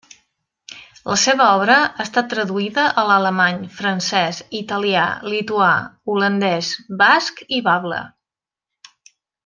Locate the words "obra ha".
1.57-2.05